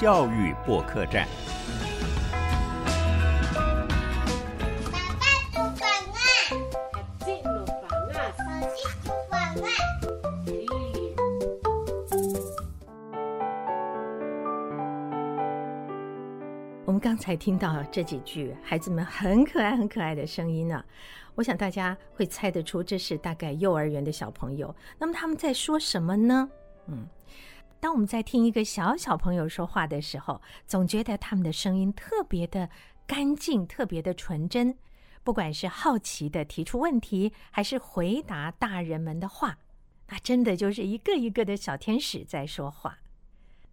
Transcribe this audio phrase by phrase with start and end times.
[0.00, 1.28] 教育播客站。
[4.90, 5.84] 爸爸厨房
[6.14, 6.16] 啊，
[7.18, 8.44] 进入房啊，手
[8.74, 9.68] 机厨房啊。
[16.86, 20.82] 我们刚才听到这几句孩子们很可爱、很可爱的声音呢，
[21.34, 24.74] 我想大家会猜得出这是大概幼儿园的小朋友。
[24.98, 26.48] 那么他们在说什么呢？
[26.86, 27.06] 嗯，
[27.80, 32.68] 当我们在听一个小小朋友说话的时候，总觉得他们的声音特别的
[33.06, 34.76] 干净、特别的纯真。
[35.24, 39.58] 不管是好奇的提出问题，还是回答大人们的话，
[40.08, 42.98] 那真的就是一个一个的小天使在说话。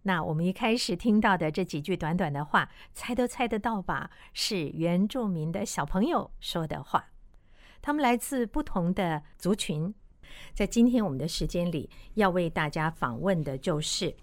[0.02, 4.10] 那我们一开始听到的这几句短短的话，猜都猜得到吧？
[4.32, 7.10] 是原住民的小朋友说的话。
[7.82, 9.94] 他们来自不同的族群。
[10.54, 14.14] 在今天我们的时间里，要为大家访问的就是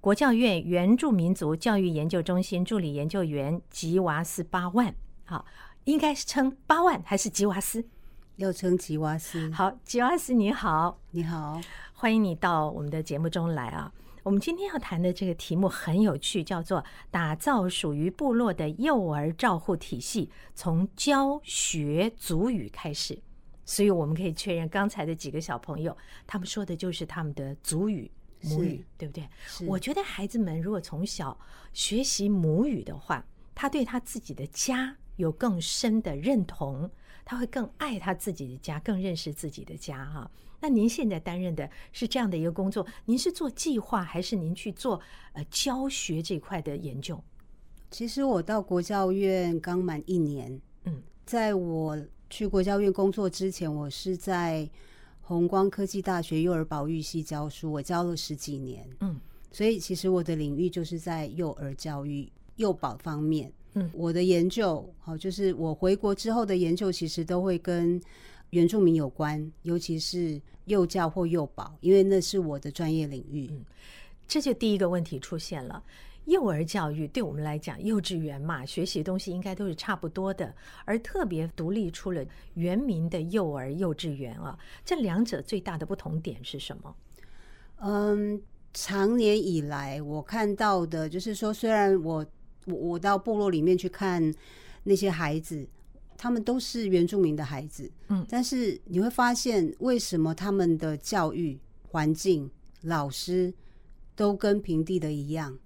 [0.00, 4.94] 国教院原住民族教育研究中心助理研究员吉瓦斯八万。
[5.24, 5.44] 好，
[5.84, 7.84] 应该是称八万还是吉瓦斯？
[8.36, 9.50] 要称吉瓦斯。
[9.50, 11.60] 好，吉瓦斯你好，你好，
[11.92, 13.92] 欢迎你到我们的节目中来啊。
[14.24, 23.20] 我们今天要谈的这个题目很有趣，叫做“打造属于部落的幼儿照护体系，从教学族语开始”。
[23.64, 25.96] 所以我们可以确认，刚才的几个小朋友，
[26.26, 28.10] 他们说的就是他们的祖语、
[28.42, 29.28] 母语，对不对？
[29.46, 31.38] 是我觉得孩子们如果从小
[31.72, 36.90] 学习母语的话，他对他自己的家有更深的认同，
[37.24, 40.30] 他会更爱他自己的家，更认识自己的家哈。
[40.60, 45.00] 那您现在担任的是这样的一个工作，您是做计划，还是您去做
[45.32, 47.22] 呃教学这块的研究？
[47.90, 51.96] 其实我到国教院刚满一年，嗯，在我
[52.32, 54.66] 去国教院工作之前，我是在
[55.20, 63.52] 红光科技大学幼儿保育系教书，我教了十几年，嗯，所以其实我的领域就是在幼儿教育、幼保方面。
[63.74, 68.00] 嗯我的研究，好，就是我回国之后的研究，其实都会跟
[68.48, 73.48] 原住民有关，尤其是幼教或幼保，因为那是我的专业领域。
[73.50, 73.62] 嗯
[74.26, 75.82] 这就第一个问题出现了。
[76.26, 82.24] 幼儿教育对我们来讲，幼稚园嘛，学习的东西应该都是差不多的，而特别独立出了
[82.54, 86.94] 原民的幼儿幼稚园啊，这两者最大的不同点是什么？
[87.78, 88.40] 嗯，
[88.72, 92.24] 长年以来我看到的就是说，虽然我
[92.66, 94.32] 我我到部落里面去看
[94.84, 95.66] 那些孩子，
[96.16, 101.58] 他们都是原住民的孩子，嗯但是你会发现，为什么他们的教育
[101.88, 102.48] 环境、
[102.82, 103.52] 老师
[104.14, 105.58] 都跟平地的一样？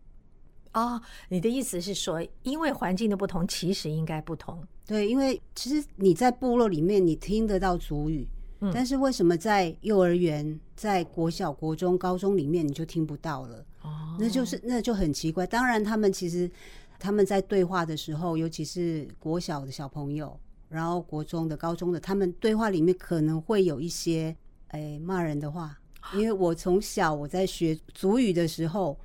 [0.76, 1.00] 哦，
[1.30, 4.62] 你的意思是说，因为环境的不同，其实应该不同。
[4.86, 8.28] 对，因为其实你在部落里面，你听得到族语，
[8.60, 13.64] 嗯但是为什么在幼儿园、在国小、国中、高中里面你就听不到了？
[13.82, 15.46] 哦那就是那就很奇怪。
[15.46, 16.50] 当然，他们其实
[16.98, 20.38] 他们在对话的时候，尤其是国小的小朋友，
[20.68, 24.36] 然后国中的、高中的，他们对话里面可能会有一些
[24.72, 25.78] 诶骂人的话。
[26.14, 28.96] 因为我从小我在学族语的时候，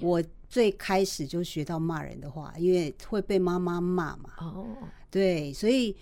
[0.00, 4.30] 我最开始就学到骂人的话，因为会被妈妈骂嘛。
[4.38, 4.66] 哦，
[5.10, 5.94] 对，所以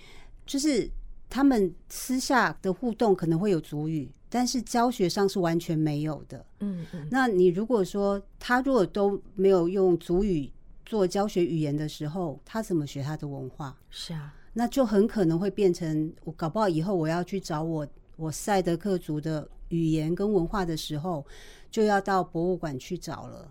[0.45, 0.89] 就是
[1.29, 6.45] 他们私下的互动可能会有族语，但是教学上是完全没有的。
[6.61, 10.53] 嗯嗯，那你如果说他如果都没有用族语
[10.85, 13.75] 做教学语言的时候，他怎么学他的文化？
[13.91, 21.27] 是啊，那就很可能会变成我搞不好以后我要去找我我赛德克族的语言跟文化的时候，
[21.71, 23.51] 就要到博物馆去找了。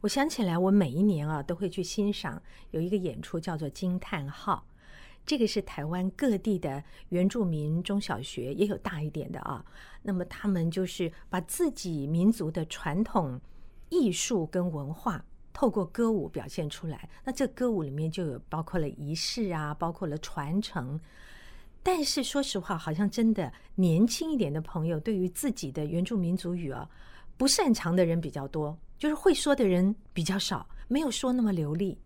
[0.00, 4.64] 我想起来，我每一年啊都会去欣赏有一个演出，叫做《惊叹号》。
[5.24, 9.64] 这个是台湾各地的原住民中小学，也有大一点的啊。
[10.02, 13.40] 那么他们就是把自己民族的传统
[13.88, 17.08] 艺术跟文化，透过歌舞表现出来。
[17.24, 20.98] 那这歌舞里面就有包括了仪式啊，包括了传承。
[21.84, 26.88] 但是说实话，好像真的年轻一点的朋友，对于自己的原住民族语啊，
[27.42, 31.98] 不擅长的人比较多，就是会说的人比较少，没有说那么流利。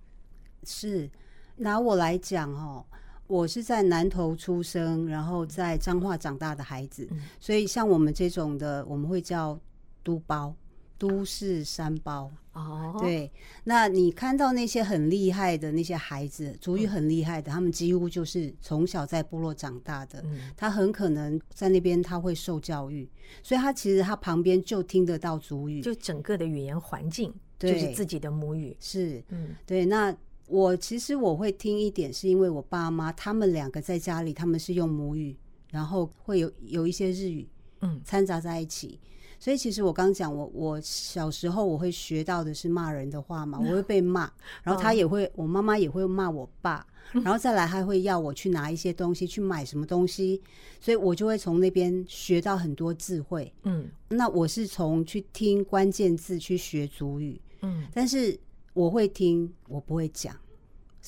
[0.64, 1.10] 是
[1.56, 2.82] 拿我来讲哦，
[3.26, 9.60] 我是在南投出生，然后在彰化长大的孩子，嗯所以像我们这种的，我们会叫
[10.02, 10.56] 都包，
[10.98, 12.30] 都市山包。
[12.52, 13.30] 哦，，对，
[13.64, 20.50] 那你看到那些很厉害的那些孩子，主语很厉害的，他们几乎就是从小在部落长大的，嗯。
[20.56, 23.06] 他很可能在那边他会受教育，
[23.42, 28.74] 所以他其实他旁边就听得到主语，就整个的语言环境就是自己的母语。
[28.80, 29.22] 是。
[29.28, 29.54] 嗯。
[29.66, 29.84] 对。
[29.84, 30.16] 那
[30.46, 35.36] 我其实我会听一点，是因为我爸妈他们两个在家里他们是用母语，
[35.70, 37.46] 然后会有有一些日语
[37.82, 38.00] 嗯。
[38.02, 38.98] 掺杂在一起，
[39.46, 44.28] 所以其实我刚讲，我我小时候我会学到的是骂人的话嘛，我会被骂，
[44.64, 46.84] 然后他也会，我妈妈也会骂我爸，
[47.22, 50.42] 然后再来还会要我去拿一些东西去买什么东西，
[50.80, 53.54] 所以我就会从那边学到很多智慧。
[53.62, 58.36] 嗯那我是从去听关键字去学主语，嗯，但是
[58.74, 60.34] 我会听，我不会讲，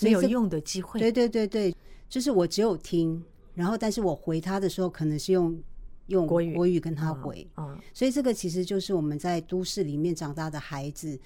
[0.01, 1.01] 没有用的机会。
[1.01, 1.75] 对对对对，
[2.09, 3.21] 就是我只有听，
[3.55, 5.61] 然后但是我回他的时候可能是用
[6.09, 11.19] 用国语国语跟他嗯回，嗯所以这个其实就是我们在都市里面长大的孩子，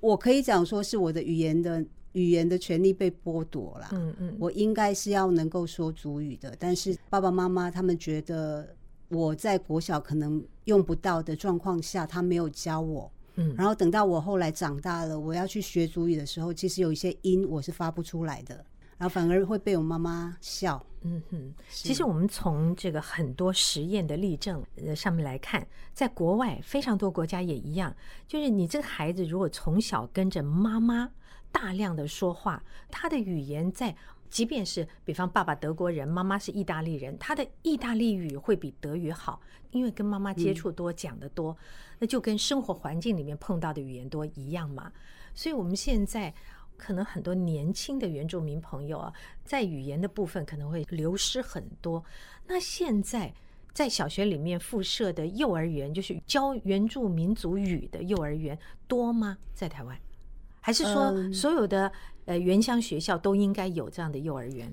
[0.00, 3.90] 我可以讲说是我的语言的语言的权利被剥夺了。
[3.92, 8.74] 嗯嗯，我应该是要能够说主语的，但是爸爸妈妈他们觉得
[9.08, 13.10] 我在国小可能用不到的状况下，他没有教我。
[13.40, 18.64] 嗯然后等到我后来长大了，我要去学主语的时候，其实有一些音我是发不出来的，
[18.98, 20.84] 然后反而会被我妈妈笑。
[21.02, 27.94] 嗯哼，其实我们从这个很多实验的例证呃上面来看，在国外非常多国家也一样，
[28.26, 31.10] 就是你这个孩子如果从小跟着妈妈
[31.50, 33.96] 大量的说话，他的语言在。
[34.30, 39.40] 即便是比方爸爸德国人，妈妈是意大利人，他的意大利语会比德语好，
[39.70, 41.56] 因为跟妈妈接触多，讲的多，
[41.98, 44.92] 那就跟生活环境里面碰到的语言多一样嘛。
[45.34, 46.34] 所以我们现在
[46.78, 49.12] 可能很多年轻的原住民朋友啊，
[49.44, 52.02] 在语言的部分可能会流失很多。
[52.46, 53.34] 那现在
[53.74, 59.36] 在小学里面附设的幼儿园，就是教原住民族语的幼儿园多吗？
[59.52, 60.00] 在台湾，
[60.60, 61.92] 还是说嗯所有的
[62.24, 64.72] 呃原乡学校都应该有这样的幼儿园？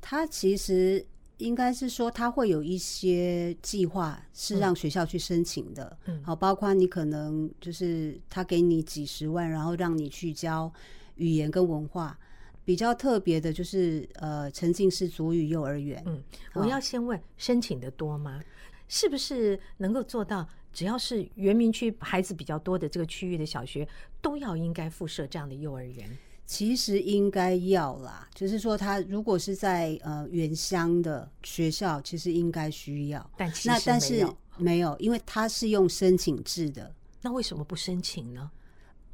[0.00, 1.04] 它其实
[1.38, 10.72] 应该是说，他会有一些计划是让学校去申请的，嗯好，包括你可能就是他给你几十万，然后让你去教
[11.16, 12.18] 语言跟文化。
[12.64, 16.20] 比较特别的就是呃沉浸式足语幼儿园，嗯，
[16.54, 18.42] 我要先问，申请的多吗？
[18.88, 23.86] 是不是能够做到，只要是原民区孩子比较多的这个区域的小学，
[24.20, 26.10] 都要应该附设这样的幼儿园？
[26.46, 33.30] 其实应该要啦，就是说他如果是在呃原乡的学校，其实应该需要。
[33.36, 38.48] 但其实那但是没有没有，因为他是用申请制的，那为什么不申请呢？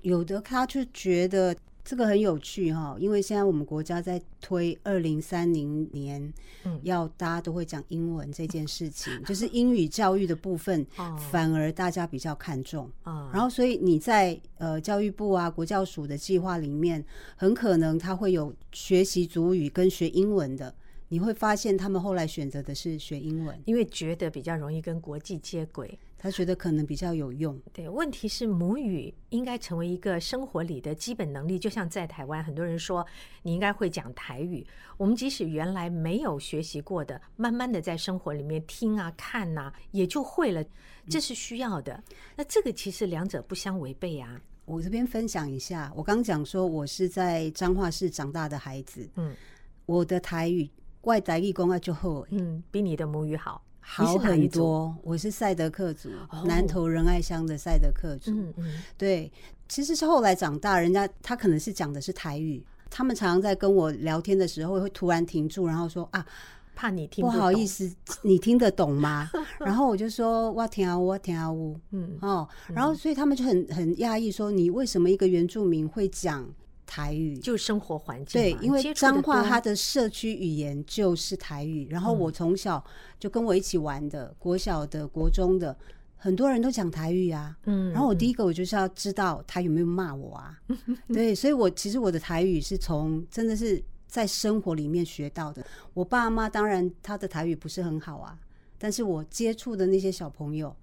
[0.03, 6.33] 有的他就觉得这个很有趣哈，因为现在我们国家在推二零三零年
[6.65, 12.89] 嗯要大家都会讲英文这件事情，就是英语教育的部分哦，反而大家比较看重。
[13.03, 17.05] 啊，然后，所以你在呃教育部啊、国教署的计划里面，
[17.37, 20.73] 很可能他会有学习主语跟学英文的。
[21.09, 25.99] 你会发现，他们后来选择的是学英文，因为觉得比较容易跟国际接轨。
[26.23, 27.61] 他觉得可能比较有用。
[27.73, 33.05] 对，问题是母语应该成为一个生活里的基本能力，就像在台湾，很多人说
[33.43, 34.65] 你应该会讲台语。
[34.97, 40.65] 我们即使原来没有学习过的，慢慢的在生活里面听啊、看呐、也就会了，
[41.09, 42.01] 这是需要的。
[42.37, 44.41] 那这个其实两者不相违背啊。
[44.65, 49.35] 我这边分享一下，我刚讲说我是在彰化市长大的孩子，嗯
[49.87, 50.71] 我的台语
[51.01, 54.17] 外台语讲啊就好，嗯，比你的母语好，好。
[54.17, 54.97] 很多。
[55.03, 58.31] 我是赛德克族，哦南投仁爱乡的赛德克族。
[58.31, 58.65] 嗯嗯
[58.97, 59.31] 对，
[59.69, 66.25] 其实是后来长大，人家他可能是讲的是台语，他们常常在跟我聊天的时候会突然停住，然后说啊，
[66.75, 67.93] 怕你听不好意思，
[68.23, 69.29] 你听得懂吗？
[69.59, 76.49] 然后我就说哇天啊，哇天啊，呜嗯哦，然后所以他们就很很讶异，说你为什么一个原住民会讲
[76.93, 77.39] 台语？
[77.39, 82.85] 就生活环境嘛，对因为彰化它的社区语言就是台语，然后我从小
[83.19, 85.75] 就跟我一起玩的，国小的、国中的，
[86.17, 87.57] 很多人都讲台语啊。
[87.65, 90.61] 嗯，然后我第一一个我就是要知道他有没有骂我啊，
[91.09, 95.65] 对，所以我其实我的台语是从真的是在生活里面学到的。
[95.95, 98.39] 我爸妈当然他的台语不是很好啊，
[98.77, 100.77] 但是我接触的那些小朋友，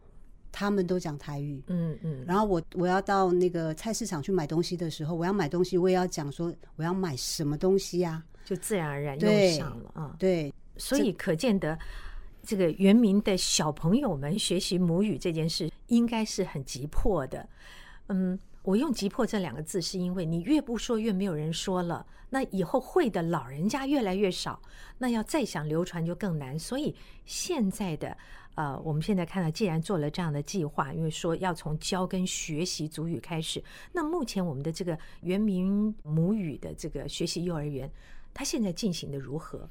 [0.51, 1.63] 他们都讲台语。
[1.67, 10.15] 嗯嗯，然后我我要到那个菜市场去买东西的时候，我要买东西，我也要讲说我要买什么东西呀、就自然而然对用上了啊。
[10.19, 11.77] 对，所以可见得，
[12.43, 17.47] 这个原民的小朋友们学习母语这件事，应该是很急迫的。
[18.07, 22.05] 嗯，我用“急迫”这两个字，是因为你越不说，越没有人说了。
[22.29, 24.61] 那以后会的老人家越来越少，
[24.99, 26.59] 那要再想流传就更难。
[26.59, 26.93] 所以
[27.25, 28.15] 现在的
[28.55, 33.63] 呃，我们现在看到，既然做了这样的计划，因为说要从教跟学习主语开始，
[33.93, 37.89] 那目前我们的这个原民母语的这个学习幼儿园，
[38.33, 39.67] 它现在进行的如何？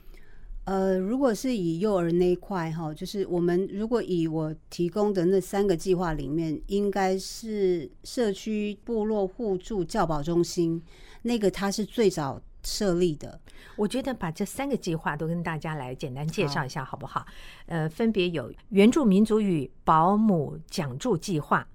[0.69, 10.83] 呃，如果是以幼儿那一块哈，就是我们如果以我提供的那三个计划里面，应该是社区部落互助教保中心
[11.23, 13.41] 那个，它是最早设立的。
[13.77, 17.25] 我觉得把这三个计划都跟大家来简单介绍一下，好不好？
[17.65, 21.67] 呃，分别有原住民族语保姆讲助计划、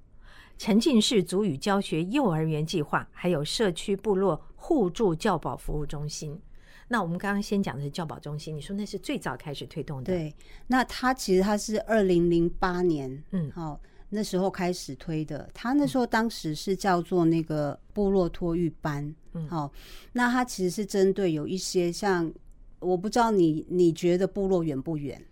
[0.59, 6.39] 沉浸式族语教学幼儿园计划，还有社区部落互助教保服务中心。
[6.87, 10.33] 那我们刚刚先讲的是教保中心，你说那是最早开始推动的，，对，
[10.67, 15.49] 那它其实它是二零零八年，嗯好、那时候开始推的。
[15.53, 19.71] 它那时候当时是叫做那个部落托育班，嗯好、
[20.11, 22.31] 那它其实是针对有一些像，
[22.79, 25.23] 我不知道你你觉得部落远不远？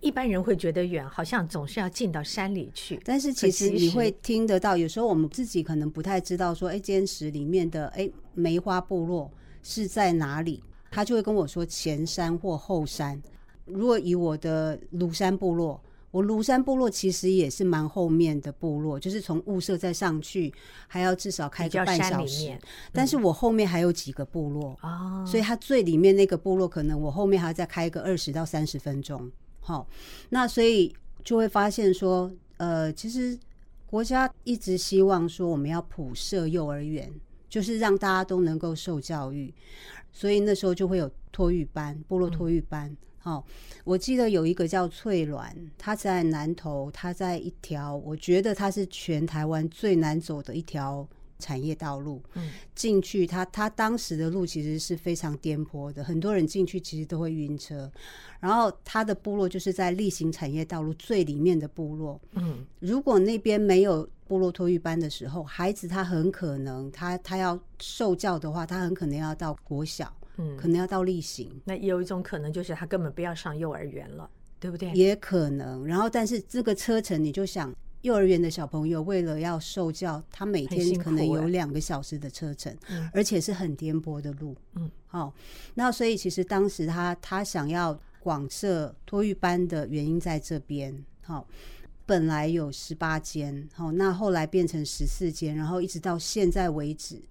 [0.00, 9.30] 一般人会觉得远，好像总是要进到山里去，但是其实你会听得到，有时候我们自己可能不太知道说，哎，坚石里面的哎梅花部落
[9.62, 10.60] 是在哪里，
[10.92, 13.20] 他就会跟我说前山或后山。
[13.64, 15.80] 如果以我的庐山部落，
[16.10, 20.52] 我庐山部落其实也是蛮后面的部落，就是从雾社再上去，
[20.86, 22.58] 还要至少开个半小时。
[22.92, 29.30] 但是我后面还有几个部落，哦，所以它最里面那个部落，可能我后面还要再开个二十到三十分钟。
[29.60, 29.86] 好，
[30.28, 30.94] 那所以
[31.24, 33.38] 就会发现说，呃，其实
[33.86, 37.10] 国家一直希望说我们要普设幼儿园，
[37.48, 39.54] 就是让大家都能够受教育，
[40.12, 42.94] 所以那时候就会有托育班、部落托育班。
[43.18, 43.44] 好、
[43.84, 51.08] 我记得有一个叫翠鸾，它在南投，它在一条，我觉得它是全台湾最难走的一条
[51.42, 52.22] 产业道路。
[52.34, 57.90] 嗯，进去，他他当时的路其实是非常颠簸的，很多人进去其实都会晕车。
[58.40, 71.50] 然后他的部落就是在例行产业道路最里面的部落，嗯，如果那边没有部落托育班的时候，孩子他很可能他他要受教的话，他很可能要到国小，嗯可能要到例行。
[71.64, 74.90] 那也有一种可能就是他根本不要上幼儿园了，对不对？
[74.92, 75.86] 也可能。
[75.86, 77.72] 然后，但是这个车程，你就想，
[78.02, 84.56] 幼儿园的小朋友为了要受教，他每天可能有欸两个小时的车程，嗯而且是很颠簸的路。
[84.74, 85.32] 嗯，好、
[85.74, 91.04] 那所以其实当时他他想要广设托育班的原因在这边。
[91.24, 91.46] 好、
[92.04, 97.22] 本来有十八间，好、那后来变成十四间，然后一直到现在为止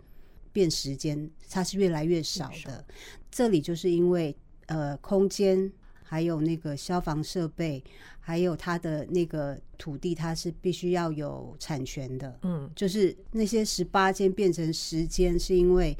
[0.53, 2.85] 变十间，它是越来越少越少的。
[3.29, 4.33] 这里就是因为
[4.67, 5.69] 呃空间，
[6.11, 7.81] 还有那个消防设备，
[8.19, 12.37] 还有它的那个土地，它是必须要有产权的。
[12.41, 15.97] 嗯，就是那些十八间变成十间，是因为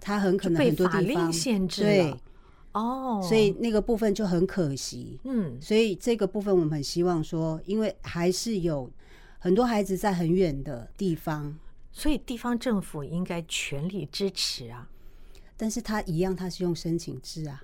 [0.00, 2.18] 它很可能很多法地方限制对了，
[2.72, 5.20] 哦，所以那个部分就很可惜。
[5.24, 8.90] 嗯，所以这个部分我们很希望说，因为还是有
[9.38, 11.54] 很多孩子在很远的地方，
[11.92, 14.88] 所以地方政府应该全力支持啊。
[15.58, 17.62] 但是他一样他是用申请制啊，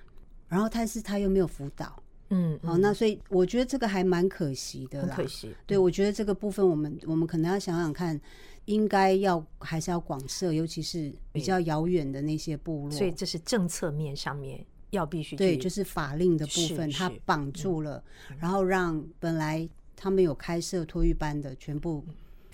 [0.49, 2.81] 然后但是他又没有辅导，嗯，好、嗯。
[2.81, 5.15] 那所以我觉得这个还蛮可惜的啦。
[5.15, 5.55] 很可惜。
[5.65, 8.19] 对，我觉得这个部分我们我们可能要想想看，
[8.65, 12.91] 应该要还是要广设，尤其是比较遥远的那些部落。
[12.91, 17.15] 所以这是政策面上面要必须对，去就是法令的部分，它是。
[17.15, 18.03] 嗯绑住了，
[18.39, 22.03] 然后让本来他们有开设托育班的全部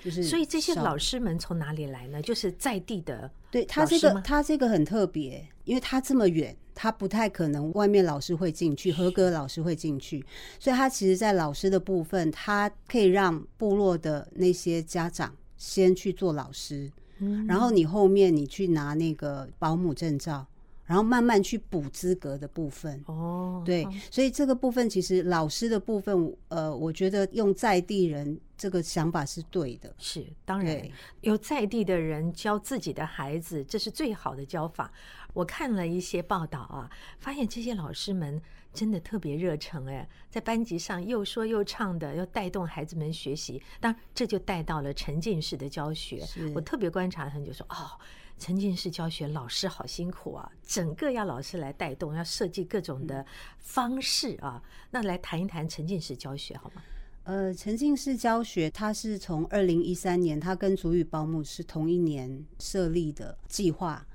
[0.06, 0.24] 就是。
[0.24, 2.22] 所以这些老师们从哪里来呢？
[2.22, 10.24] 就是在地的，对他这个他这个很特别，因为他这么远，他不太可能外面老师会进去，合格老师会进去，
[10.60, 20.46] 所以他其实，在老师的部分，他可以让部落的那些家长先去做老师，嗯然后你后面你去拿那个保姆证照，
[20.86, 23.04] 然后慢慢去补资格的部分。
[23.08, 29.94] 哦，对，所以这个部分其实老师的部分，呃，我觉得用在地人这个想法是对的。
[29.98, 30.82] 是当然
[31.22, 34.92] 有在地的人教自己的孩子，这是最好的教法。
[35.34, 43.62] 我看了一些报道啊，发现这些老师们真的特别热诚哎，在班级上又说又唱的，要带动孩子们学习。
[43.82, 46.24] 当然，这就带到了沉浸式的教学。
[46.54, 48.00] 我特别观察他们就，说哦。
[48.38, 50.52] 沉浸式教学，老师好辛苦啊！
[50.62, 53.26] 整个要老师来带动，要设计各种的
[53.60, 54.62] 方式啊。
[54.92, 56.82] 那来谈一谈沉浸式教学好吗？
[57.24, 64.06] 呃，沉浸式教学，它是从二零一三年，它跟主语保姆是同一年设立的计划。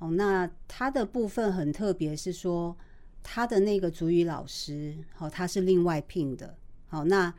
[0.00, 2.76] 哦，那它的部分很特别，是说
[3.22, 6.56] 他的那个主语老师，好、他是另外聘的。
[6.88, 7.32] 好，那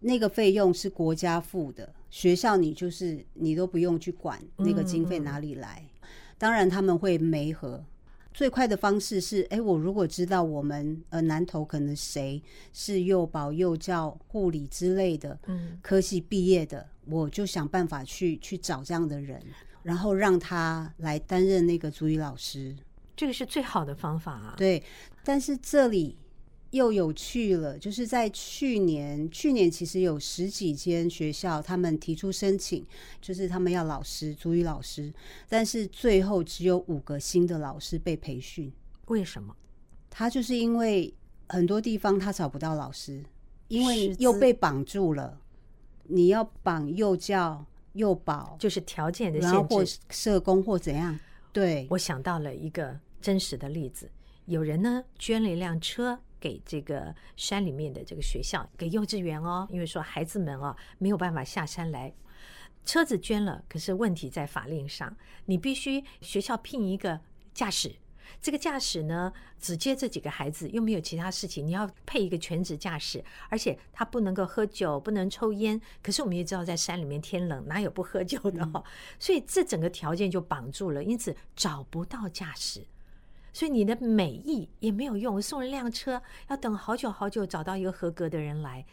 [0.00, 5.82] 那个费用是国家付的，学校你就是你都不用去管那个经费哪里来。
[6.36, 7.82] 当然他们会媒合，
[8.34, 12.42] 最快的方式是，哎，我如果知道我们呃南投可能谁
[12.74, 19.40] 是幼保、幼教、护理之类的嗯，科系毕业的，我就想办法去去找这样的人，
[19.82, 22.76] 然后让他来担任那个主语老师。
[23.16, 24.54] 这个是最好的方法啊。
[24.58, 24.82] 对，
[25.24, 26.18] 但是这里
[26.72, 32.84] 又有趣了，就是在去年，去年其实有十几间学校，他们提出申请，
[33.20, 35.12] 就是他们要老师，足语老师，
[35.48, 38.72] 但是最后只有五个新的老师被培训。
[39.06, 39.54] 为什么？
[40.10, 41.12] 他就是因为
[41.48, 43.22] 很多地方他找不到老师，
[43.68, 45.38] 因为又被绑住了。
[46.04, 49.84] 你要绑幼教、幼保，就是条件的然后或。
[50.10, 51.18] 社工或怎样？
[51.52, 54.10] 对，我想到了一个真实的例子，
[54.46, 62.12] 有人呢捐了一辆车给这个山里面的这个学校，给幼稚园哦，因为说孩子们哦没有办法下山来。
[62.84, 67.20] 车子捐了，可是问题在法令上，你必须学校聘一个
[67.54, 67.94] 驾驶。
[68.40, 75.80] 这个驾驶呢，只接这几个孩子，又没有其他事情，你要配一个全职驾驶，而且他不能够喝酒，不能抽烟。
[76.02, 78.82] 可是我们也知道，在山里面天冷，哪有不喝酒的哦？
[79.20, 82.84] 所以这整个条件就绑住了，因此找不到驾驶。
[83.52, 88.84] 所以你的美意也没有用，送了辆车要等好久好久找到一个合格的人来，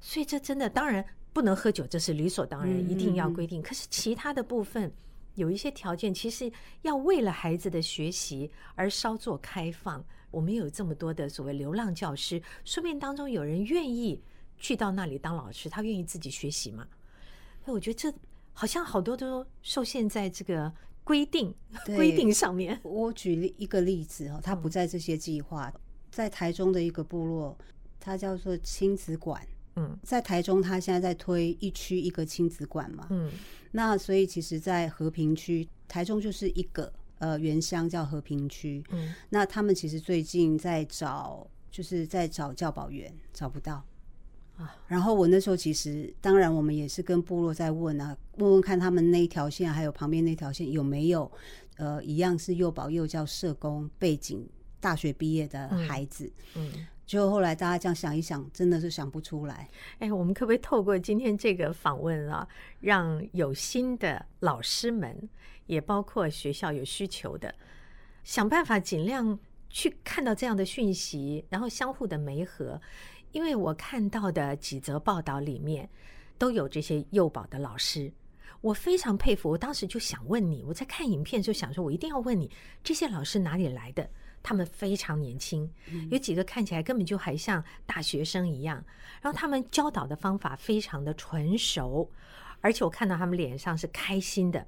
[0.00, 3.62] 所以这真的当然不能喝酒，这是理所当然，嗯一定要规定。
[3.62, 4.92] 可是其他的部分
[5.34, 6.50] 有一些条件，其实
[6.82, 10.04] 要为了孩子的学习而稍作开放。
[10.30, 14.22] 我们有这么多的所谓流浪教师，说不定当中有人愿意
[14.56, 16.86] 去到那里当老师，他愿意自己学习嘛？
[17.64, 18.12] 所以我觉得这
[18.52, 20.72] 好像好多都受限在这个
[21.10, 21.52] 规定
[21.96, 22.78] 规定上面。
[22.84, 25.72] 我举例一个例子哦，它嗯不在这些计划，
[26.12, 27.58] 在台中的一个部落，
[27.98, 29.44] 它叫做亲子馆。
[29.74, 33.08] 嗯在台中，它现在在推一区一个亲子馆嘛。
[33.10, 33.28] 嗯
[33.72, 38.84] 那所以其实，在和平区，台中就是一个呃原乡叫和平区。
[38.90, 43.84] 嗯那他们其实最近在找，就是在找教保员，找不到
[44.60, 44.76] 啊。
[44.86, 51.30] 然后我那时候其实，当然我们也是跟部落在问啊，问问看他们那一条线，还有旁边那条线有没有
[51.76, 54.48] 呃一样是幼保幼教社工背景，
[54.80, 56.30] 大学毕业的孩子。
[56.54, 56.86] 嗯。
[57.06, 59.68] 就后来大家这样想一想，真的是想不出来。
[59.98, 62.46] 哎，我们可不可以透过今天这个访问啊，
[62.78, 65.28] 让有心的老师们，
[65.66, 67.52] 也包括学校有需求的，
[68.22, 69.36] 想办法尽量
[69.68, 72.80] 去看到这样的讯息，然后相互的媒合。
[73.32, 75.88] 因为我看到的几则报道里面，
[76.38, 78.12] 都有这些幼保的老师，
[78.60, 79.50] 我非常佩服。
[79.50, 82.50] 我当时就想问你，我在看影片就想说，我一定要问你，
[82.82, 84.08] 这些老师哪里来的？
[84.42, 85.70] 他们非常年轻，
[86.10, 88.82] 有几个看起来根本就还像大学生一样，
[89.20, 92.10] 然后他们教导的方法非常的纯熟，
[92.62, 94.66] 而且我看到他们脸上是开心的。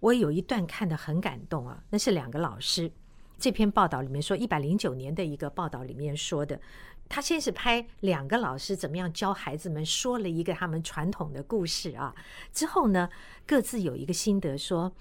[0.00, 2.90] 我有一段看得很感动啊，那是两个老师。
[3.38, 6.60] 这篇报道里面说，一百零九年的一个报道里面说的，
[7.08, 12.14] 他先是拍两个老师怎么样教孩子们，说了一个他们传统的故事啊，
[12.52, 13.08] 之后呢，
[13.46, 14.92] 各自有一个心得说，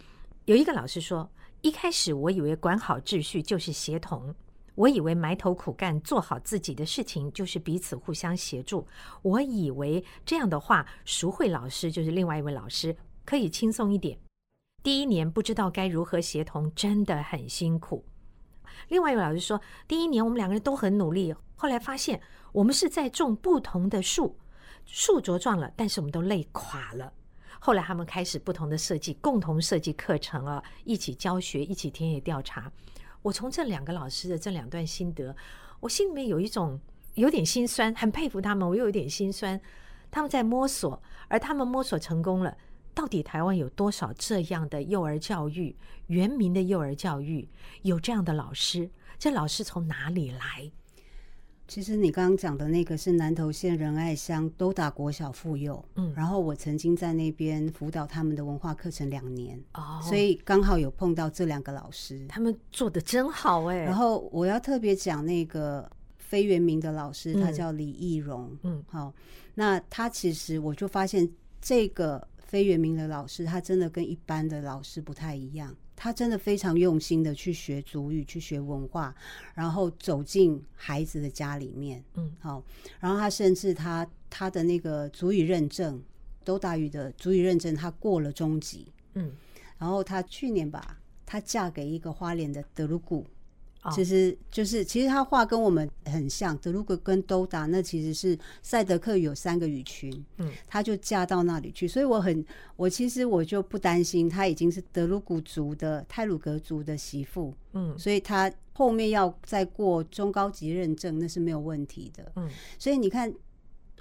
[0.45, 1.29] 有一个老师说，
[1.61, 4.33] 一开始我以为管好秩序就是协同。
[4.75, 8.87] 我以为埋头苦干做好自己的事情就是彼此互相协助，
[9.23, 14.19] 我以为这样的话，淑慧老师就是另外一位老师可以轻松一点。
[14.83, 18.05] 第一年不知道该如何协同，真的很辛苦。
[18.89, 24.37] 另外一位老师说，第一年我们两个人都很努力，后来发现我们是在种不同的树，
[24.85, 27.11] 树茁壮了，但是我们都累垮了。
[27.59, 32.71] 后来他们开始不同的设计，共同设计课程啊，一起教学，一起田野调查。
[33.23, 35.35] 我从这两个老师的这两段心得，
[35.79, 36.79] 我心里面有一种
[37.15, 39.59] 有点心酸，很佩服他们，我又有点心酸。
[40.09, 42.55] 他们在摸索，而他们摸索成功了。
[42.97, 45.75] 到底台湾有多少这样的幼儿教育，
[46.07, 47.47] 原民的幼儿教育，
[47.83, 48.89] 有这样的老师？
[49.19, 50.71] 这老师从哪里来？
[51.67, 62.25] 其实你刚刚讲的那个是南投县仁爱乡都打国小妇幼，嗯然后我曾经在那边辅导他们的文化课程两年，哦所以刚好有碰到这两个老师。
[62.27, 63.77] 他们做的真好哎。
[63.77, 69.13] 然后我要特别讲那个非原名的老师，他嗯叫李义荣，嗯好，
[69.53, 71.29] 那他其实我就发现
[71.61, 75.75] 这个非原名的老师，他真的跟一般的老师不太一样。
[75.99, 79.13] 他真的非常用心的去学族语，去学文化，
[79.55, 82.63] 然后走进孩子的家里面，嗯，好，
[82.99, 85.99] 然后他甚至他他的那个族语认证，
[86.43, 89.31] 都大语的族语认证，他过了中级，嗯，
[89.79, 93.25] 然后他去年吧，他嫁给一个花莲的德鲁古，哦
[93.91, 102.45] 其实就是其实他话跟我们很像，德鲁格跟都达那其实是赛德克有三个语群，嗯，他就嫁到那里去，所以我很
[102.75, 107.97] 我其实我就不担心他已经是德鲁古族的泰鲁格族的媳妇，嗯。
[107.97, 112.49] 所以他后面要再过中高级认证那是没有问题的，嗯。
[112.77, 113.33] 所以你看。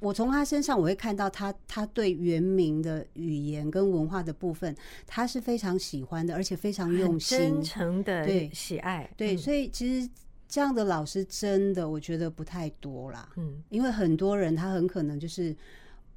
[0.01, 9.11] 我从他身上，我会看到他，他对原民的语言跟文化的部分，他是非常喜欢的，而且非常用心，真诚的对喜爱。
[9.17, 10.09] 对，嗯所以其实
[10.47, 15.57] 这样的老师真的我觉得不太多啦，嗯，因为很多人他很可能就是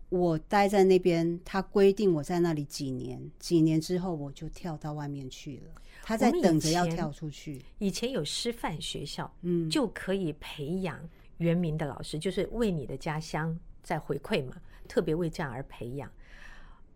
[0.10, 5.72] 我待在那边，他规定我在那里几年，几年之后我就跳到外面去了，
[6.04, 7.62] 他在等着要跳出去。
[7.78, 11.00] 以前有师范学校，嗯，就可以培养
[11.38, 14.56] 原民的老师，就是为你的家乡在回馈嘛，
[14.88, 16.12] 特别为这样而培养。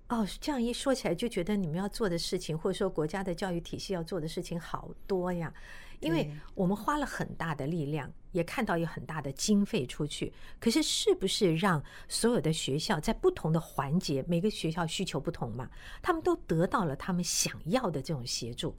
[0.10, 5.54] 哦，这样一说起来，就觉得你们要做的事情，或者说国家的教育体系要做的事情好多呀。
[6.02, 15.70] 因为我们花了很大的力量，也看到有很大的经费出去，可是是不是让所有的学校在不同的环节，每个学校需求不同嘛，
[16.02, 18.76] 他们都得到了他们想要的这种协助？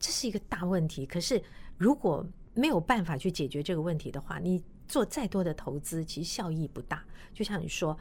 [0.00, 1.06] 这是一个大问题。
[1.06, 1.40] 可是
[1.76, 7.04] 如果没有办法去解决这个问题的话，你做再多的投资，其实效益不大。
[7.34, 7.96] 就像你说，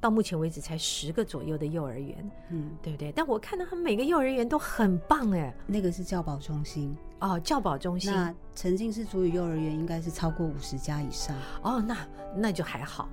[0.00, 3.12] 到目前为止才十个左右的幼儿园，嗯，对不对？
[3.12, 5.54] 但我看到他们每个幼儿园都很棒哎。
[5.66, 11.36] 那个是教保中心，哦，教保中心那沉浸式主语幼儿园应该是超过五十家以上。
[11.62, 11.96] 哦，那
[12.36, 13.08] 那就还好。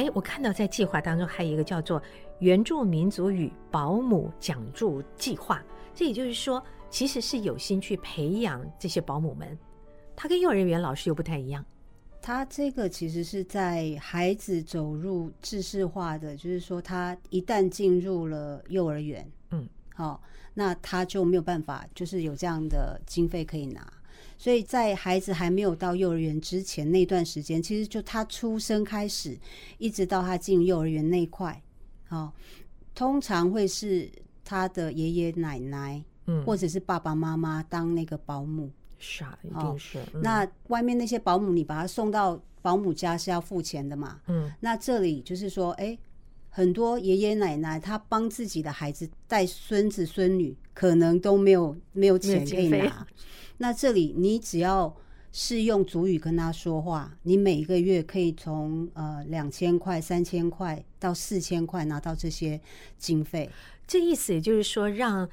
[0.00, 2.02] 哎，我看到在计划当中还有一个叫做
[2.38, 5.62] 原住民族与保姆讲助计划，
[5.94, 9.58] 这也就是说，其实是有心去培养这些保姆们，
[10.16, 11.62] 他跟幼儿园老师又不太一样。
[12.22, 20.22] 他这个其实是在孩子走入知识化的，就是说他一旦进入了幼儿园，嗯，好、
[20.54, 23.86] 那他就没有办法，就是有这样的经费可以拿。
[24.38, 29.38] 所以在孩子还没有到幼儿园之前那段时间，其实就他出生开始，
[29.78, 31.62] 一直到他进幼儿园那一块，
[32.08, 32.32] 好、
[32.94, 34.10] 通常会是
[34.44, 38.70] 他的爷爷奶奶嗯，或者是爸爸妈妈当那个保姆。
[38.98, 39.98] 是啊，一哦定是。
[40.12, 44.20] 嗯那外面那些保姆，你把他送到保姆家是要付钱的嘛？
[44.26, 45.98] 嗯那这里就是说，哎、
[46.50, 53.06] 很多爷爷奶奶他帮自己的孩子带孙子孙女，可能都没有没有钱可以拿。
[53.62, 54.96] 那这里你只要
[55.32, 62.58] 是用主语跟他说话，你每一个月可以从呃两千块、三千块到四千块拿到这些
[62.96, 63.48] 经费。
[63.86, 65.28] 这意思也就是说，让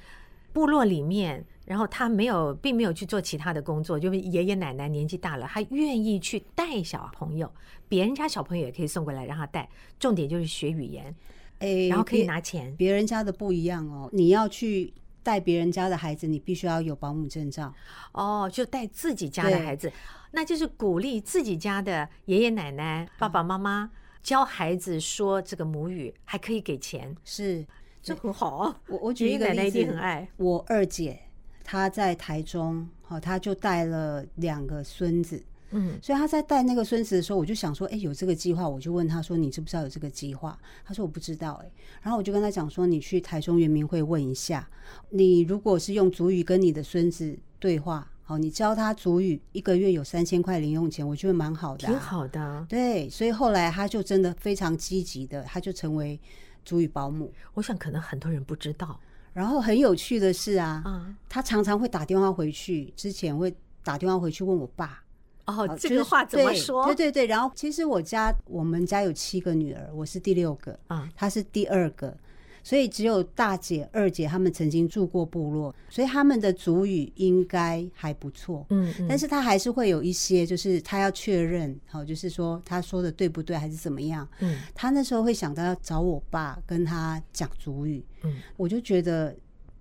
[0.52, 7.50] 部落里面，然后他没有，并没有去做其他的工作，就是爷爷奶奶年纪大了，他愿意去带小朋友，
[7.88, 11.16] 别人家小朋友也可以送过来让他带，重点就是学语言，
[11.60, 12.76] 哎、然后可以拿钱。
[12.76, 14.94] 别人家的不一样哦，你要去
[15.28, 17.74] 带别人家的孩子，你必须要有保姆证照。
[18.14, 19.92] 哦，就带自己家的孩子，
[20.32, 23.92] 那就是鼓励自己家的爷爷奶奶、爸爸妈妈
[24.24, 27.66] 教孩子说这个母语，还可以给钱，是，
[28.02, 28.80] 这很好啊。
[28.88, 30.30] 我我举爷爷奶奶一一个例子，定很爱。
[30.38, 31.20] 我二姐
[31.62, 40.58] 她在台中，好，她就带了两个孙子，嗯所以他在带那个孙子的时候，我就想说，哎、有这个计划，我就问他说，你知不知道有这个计划？
[40.86, 44.68] 他说我不知道、哎，然后我就跟他讲说，你去台中圆明会问一下，
[45.10, 52.66] 你如果是用主语跟你的孙子对话，好，你教他主语，一个月有三千块零用钱，我觉得蛮好的、啊，挺好的。
[52.70, 56.20] 对，所以后来他就真的非常积极的，他就成为
[56.64, 57.34] 主语保姆。
[57.54, 59.00] 我想可能很多人不知道
[59.34, 61.16] 然后很有趣的是啊，啊。
[61.30, 63.54] 他常常会打电话回去，之前会
[63.84, 65.04] 打电话回去问我爸。
[65.48, 66.86] 哦，就是这个话怎么说？
[66.88, 72.16] 对对对，然后其实我家我们家有七个女儿，我是第六个，啊，她是第二个，
[72.64, 78.66] 所以只有大姐、二姐她们曾经住过部落，所以他们的主语应该还不错。
[78.72, 84.28] 嗯嗯，但是他还是会有一些，就是他要确认，好，就是说他说的对不对，还是怎么样？
[84.42, 89.34] 嗯他那时候会想到要找我爸跟他讲主语，嗯，我就觉得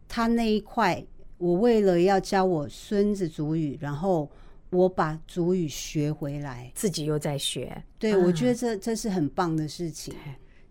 [0.06, 1.04] 他那一块，
[1.38, 4.30] 我为了要教我孙子主语，然后
[4.70, 10.14] 我把主语学回来，自己又在学，对、啊我觉得这这是很棒的事情。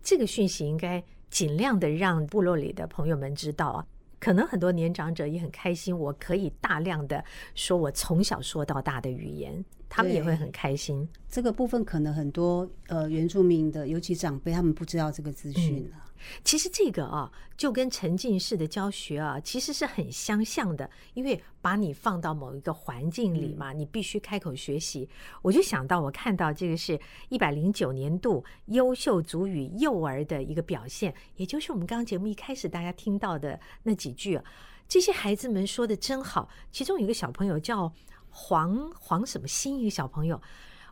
[0.02, 3.86] 这个讯息应该尽量的让部落里的朋友们知道啊。
[4.18, 7.22] 可能很多年长者也很开心，我可以大量的
[7.54, 11.08] 说我从小说到大的语言，他们也会很开心。
[11.28, 16.04] 这个部分可能很多呃原住民的，尤其长辈，他们不知道这个资讯啊。
[16.42, 25.06] 其实这个啊，就跟沉浸式的教学啊，其实是很相像的，因为把你放到某一个环境里嘛，你必须开口学习。
[25.42, 34.44] 我就想到，我看到这个是一百零九年度优秀族语幼儿的一个表现，也就是我们刚刚节目一开始大家听到的那几句啊，
[34.88, 36.48] 这些孩子们说的真好。
[36.72, 37.92] 其中有一个小朋友叫
[38.38, 40.38] 黄黄什么新一个小朋友，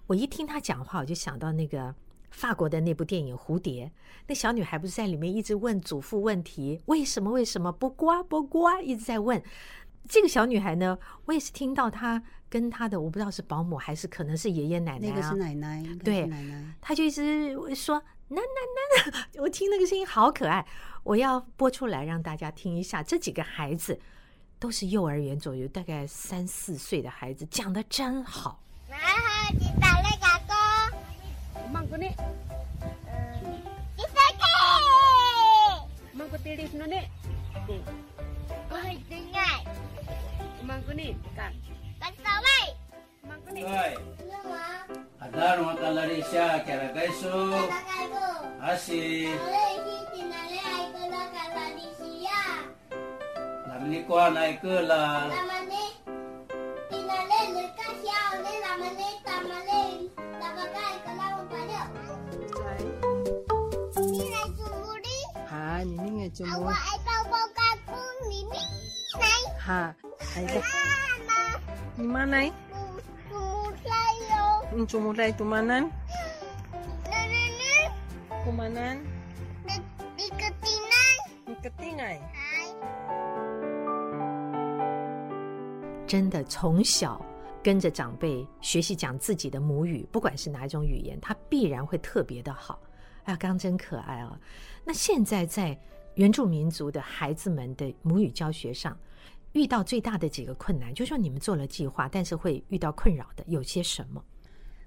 [0.06, 1.94] 我一听他讲话，我就想到那个
[2.30, 3.84] 法国的那部电影《蝴蝶》，
[4.26, 9.42] 那小女孩不是在里面一直问祖父问题，为什么为什么不呱不呱，一直在问。
[10.08, 16.74] 这个小女孩呢，我也是听到她跟她的我不知道是保姆还是可能是爷爷奶奶啊，那个是奶奶，对奶奶。
[16.80, 18.40] 她就一直说囡囡
[19.12, 20.66] 囡， 我听那个声音好可爱，
[21.02, 23.02] 我要播出来让大家听一下。
[23.02, 24.00] 这几个孩子
[24.64, 28.58] 都是幼儿园左右，大概三四岁的孩子，讲的真好。
[28.88, 28.98] 然
[63.96, 65.08] 你来做木的
[65.48, 67.92] ，Ha, ni ni nga 我爱抱抱干姑
[68.28, 68.52] 你咪
[69.18, 69.24] 来
[69.66, 69.94] ，Ha.
[70.36, 71.30] Ay, 妈妈
[71.96, 72.52] ，ni manay.
[72.70, 72.76] 木
[73.30, 73.94] 木来
[74.30, 74.32] 哟
[74.76, 75.88] ，Ang sumulay tumanan.
[77.08, 77.62] 那那那
[78.44, 78.96] ，Kumanan.
[79.64, 79.74] 那
[80.16, 80.74] 一个地
[86.14, 87.20] 真的从小
[87.60, 92.80] 跟着长辈学习讲自己的母语，不管是哪一种语言，他必然会特别的好。
[93.24, 94.38] 哎呀，刚真可爱哦。
[94.84, 95.76] 那现在在
[96.14, 98.96] 原住民族的孩子们的母语教学上，
[99.54, 104.22] 遇到最大的几个困难，就说你们做了计划，但是会遇到困扰的有些什么？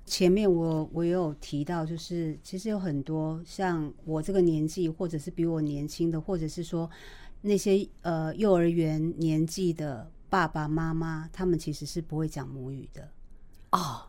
[0.05, 6.89] 前面我我有提到，就是其实有很多像我这个年纪，或者是比我年轻的，或者是说
[7.41, 13.09] 那些呃幼儿园年纪的爸爸妈妈，他们其实是不会讲母语的，
[13.71, 14.01] 哦，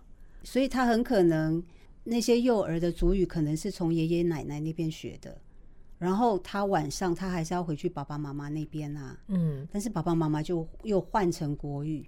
[0.42, 1.62] 所以他很可能
[2.04, 5.40] 那些幼儿的主语可能是从爷爷奶奶那边学的，
[5.98, 12.06] 然后他晚上他还是要回去爸爸妈妈那边啊，嗯，但是爸爸妈妈就又换成国语，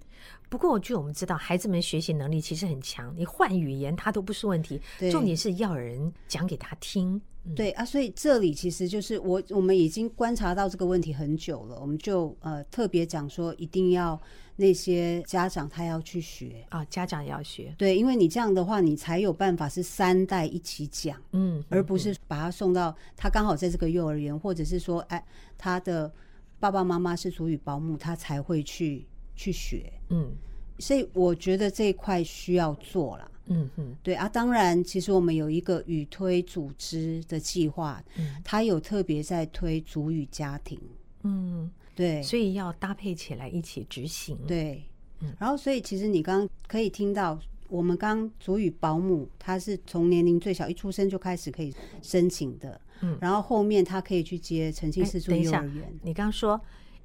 [0.49, 5.11] 不过据我们知道，孩子们学习能力其实很强，你换语言他都不是问题，对。
[5.11, 7.21] 重点是要有人讲给他听。
[7.43, 14.19] 嗯，对啊，所以这里其实就是我我们已经观察到这个问题很久了，我们就呃特别讲说，一定要
[14.57, 25.23] 那些家长他要去学，啊，家长也要学，对，因为你这样的话，你才有办法是三代一起讲，嗯，而不是把他送到他刚好在这个幼儿园，或者是说，哎，
[25.57, 26.11] 他的
[26.59, 29.91] 爸爸妈妈是主语保姆，他才会去去学。
[30.09, 30.31] 嗯
[30.79, 33.30] 所以我觉得这一块需要做啦。
[33.51, 40.79] 嗯嗯对啊，当然，其实我们有一个语推组织的计划，嗯它有特别在推主语家庭，
[41.23, 44.83] 嗯，对所以要搭配起来一起执行。，对
[45.19, 45.33] 嗯。
[45.39, 56.59] 然后，所以其实你刚刚可以听到，我们刚主语保姆，他是从年龄最小一出生就开始可以申请的，嗯然后后面他可以去接沉浸哎式住等一下幼儿园，你刚刚说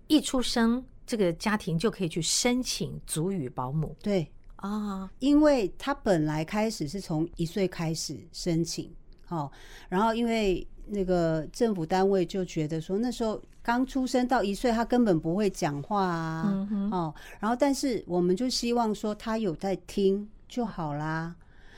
[0.06, 4.28] 一出生这个家庭就可以去申请祖语保姆对，
[4.66, 8.90] 啊，因为他本来开始是从一岁开始申请，
[9.28, 9.50] 哦，
[9.88, 21.34] 然后因为那个政府单位就觉得说那时候刚出生到一岁，他根本不会讲话啊，嗯哦，然后但是我们就希望说他有在听就好啦，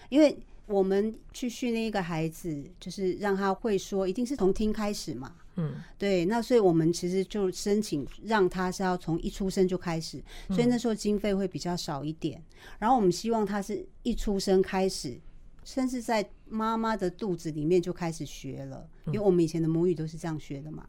[0.08, 5.34] 因为我们去训练一个孩子，就是让他会说，一定是从听开始嘛。
[5.58, 5.74] 嗯。
[5.98, 12.42] 对，那所以我们其实就申请让他是要从一出生就开始，所以那时候经费会比较少一点。
[12.78, 15.20] 然后我们希望他是一出生开始，
[15.64, 20.86] 甚至在妈妈的肚子里面就开始学了，因为我们以前的母语都是这样学的嘛。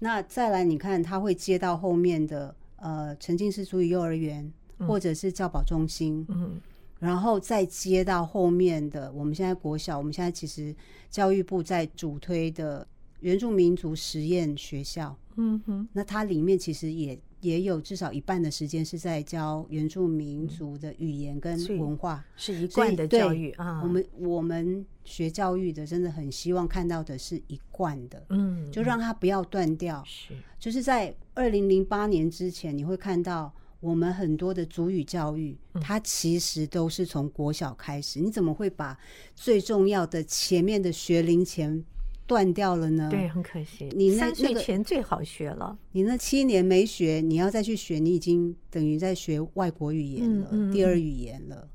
[0.00, 6.60] 那再来，你看他会接到后面的呃沉浸式主语幼儿园或者是教保中心，嗯。
[7.00, 10.74] 然后再接到后面的，我们现在国小，我们现在其实
[11.08, 12.84] 教育部在主推的
[13.20, 22.24] 原住民族实验学校，嗯哼，那它里面其实也也有至少一半的时间是在教原住民族的语言跟文化。
[22.36, 23.80] 是一贯的教育啊。
[23.82, 30.02] 我们我们学教育的，真的很希望看到的是一贯的，嗯，就让它不要断掉。
[30.06, 38.18] 是就是在二零零八年之前，你会看到我们很多的主语教育，嗯它其实都是从国小开始。
[38.20, 38.98] 你怎么会把
[39.36, 41.84] 最重要的前面的学龄前
[42.28, 43.08] 断掉了呢？
[43.10, 43.88] 对，，很可惜。
[43.96, 45.76] 你那三岁那个前最好学了。
[45.92, 51.66] 你那七年没学，你要再去学，你已经等于在学外国语言了，嗯嗯第二语言了。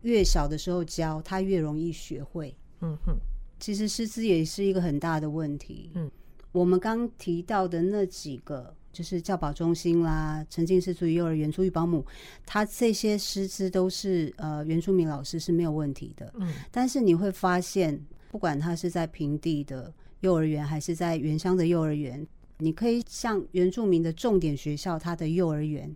[0.00, 2.56] 越小的时候教，他越容易学会。
[2.80, 3.14] 嗯哼，
[3.58, 5.90] 其实师资也是一个很大的问题。
[5.94, 6.10] 嗯，
[6.52, 12.02] 我们刚提到的那几个，就是教保中心啦、沉浸式主语幼儿园、主语保姆，
[12.46, 16.32] 他这些师资都是呃原住民老师是没有问题的。
[16.38, 22.24] 嗯但是你会发现，不管他是在平地的幼儿园，还是在原乡的幼儿园，
[22.58, 25.92] 你可以像原住民的重点学校，他的幼儿园，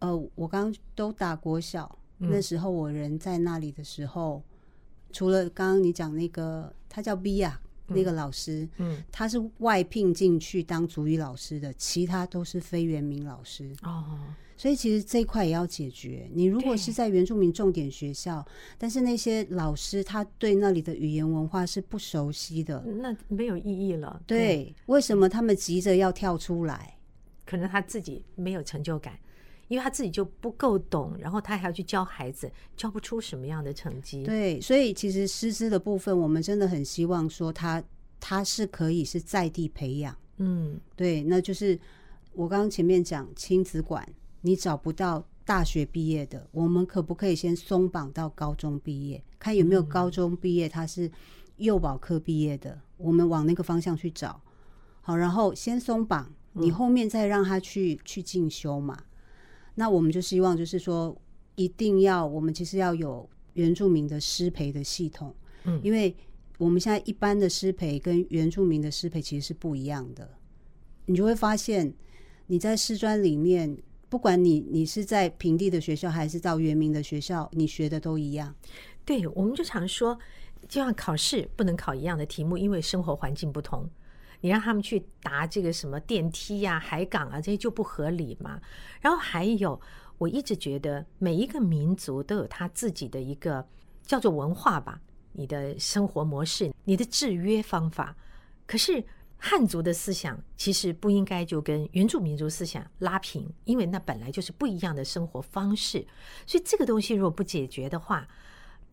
[0.00, 2.28] 呃，我刚刚都打国小，嗯。
[2.30, 4.42] 那时候我人在那里的时候，
[5.10, 13.74] 除了刚刚你讲那个，他叫 B 啊那个老师，嗯，他是外聘进去当主语老师的，其他都是非原名老师。
[13.82, 14.18] 哦，
[14.58, 16.28] 所以其实这一块也要解决。
[16.34, 18.44] 你如果是在原住民重点学校，
[18.76, 24.20] 但是那些老师他对那里的语言文化是不熟悉的，那没有意义了。
[24.26, 26.98] 对，为什么他们急着要跳出来？
[27.46, 29.18] 可能他自己没有成就感，
[29.68, 34.24] 因为他自己就不够懂，然后他还要去教孩子，教不出什么样的成绩。
[34.24, 37.82] 对，所以其实师资的部分，我们真的很希望说他
[38.20, 40.14] 他是可以是在地培养。
[40.36, 41.78] 嗯，对，那就是
[42.32, 44.06] 我刚刚前面讲亲子馆，
[44.40, 51.10] 你找不到大学毕业的，我们可不可以先松绑到高中毕业，看有没有高中毕业他是
[51.56, 54.40] 幼保科毕业的，我们往那个方向去找。
[55.00, 59.02] 好，然后先松绑，你后面再让他去去进修嘛。
[59.74, 61.16] 那我们就希望就是说，
[61.54, 66.14] 一定要我们其实要有原住民的师培的系统，嗯因为
[66.58, 70.28] 我们现在一般的师培跟原住民的师培其实是不一样的。
[71.06, 71.94] 你就会发现，
[72.48, 78.54] 你在师专里面，不管你你是在平地的学校还是到原民的学校，你学的都一样。
[79.04, 80.18] 对，我们就常说，
[80.68, 83.88] 就像考试不能考一样的题目，因为生活环境不同。
[84.40, 88.60] 你让他们去答这个什么电梯呀、海港啊，这些就不合理嘛。
[89.00, 89.80] 然后还有，
[90.16, 93.66] 我一直觉得每一个民族都有他自己的一个
[94.02, 95.00] 叫做文化吧，
[95.32, 98.16] 你的生活模式、你的制约方法。
[98.64, 99.04] 可是
[99.38, 106.06] 汉族的思想其实不应该就跟原住民族思想拉平，因为那本来就是不一样的生活方式。
[106.44, 108.26] 所以这个东西如果不解决的话，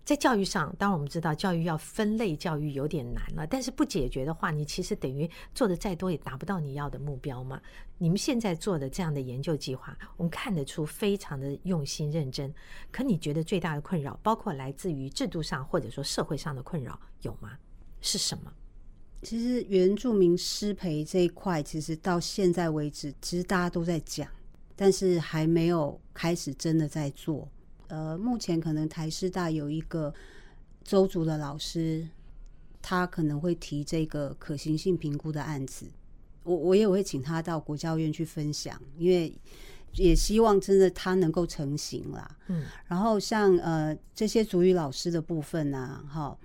[0.03, 7.59] 在教育上，当然我们知道教育要分类教育有点难了，但是不解决的话，你其实等于做的再多也达不到你要的目标嘛。
[7.97, 12.53] 你们现在做的这样的研究计划，我们看得出非常的用心认真。
[12.91, 17.57] 可你觉得最大的困扰，包括来自于制度上或者说社会上的困扰有吗？
[17.99, 18.53] 是什么？
[19.25, 24.29] 其实原住民师培这一块，其实到现在为止，其实大家都在讲，
[24.75, 27.49] 但是还没有开始真的在做。
[27.87, 30.13] 呃，目前可能台师大有一个
[30.83, 32.07] 周族的老师，
[32.81, 35.87] 他可能会提这个可行性评估的案子，
[36.43, 39.35] 我我也会请他到国教院去分享，因为
[39.93, 42.37] 也希望真的他能够成型啦。
[42.47, 46.37] 嗯，然后像呃这些主语老师的部分呢、哈，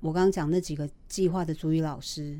[0.00, 2.38] 我刚刚讲那几个计划的主语老师，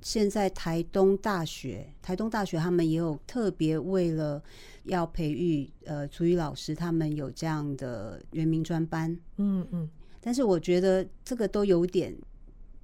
[0.00, 4.42] 现在台东大学，台东大学他们也有特别为了
[4.84, 9.18] 要培育呃主语老师，他们有这样的原民专班。
[9.36, 9.88] 嗯嗯，
[10.20, 12.14] 但是我觉得这个都有点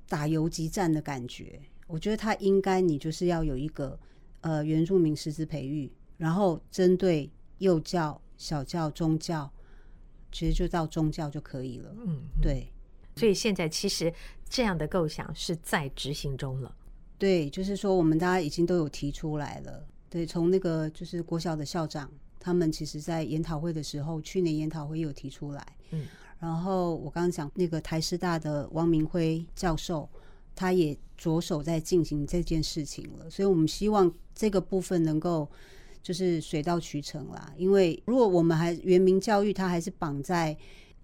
[0.09, 1.61] 打游击战的感觉。
[1.87, 3.99] 我觉得他应该你就是要有一个
[4.41, 9.51] 呃原住民师资培育，然后针对幼教、小教、中教，
[10.33, 11.95] 其实就到中教就可以了。
[12.07, 12.67] 嗯，对
[13.16, 14.12] 所以现在其实
[14.48, 16.74] 这样的构想是在执行中了。
[17.16, 19.87] 对，就是说我们大家已经都有提出来了。
[20.11, 25.66] 对，从那个就是国小的校长，他们其实在研讨会的时候，去年研讨会有提出来。
[25.90, 26.07] 嗯，
[26.38, 30.09] 然后我刚刚讲那个台师大的王明辉教授，
[30.55, 33.31] 他也着手在进行这件事情了。
[33.31, 35.48] 所以我们希望这个部分能够
[36.03, 37.53] 就是水到渠成啦。
[37.57, 40.57] 因为如果我们还原民教育，它还是绑在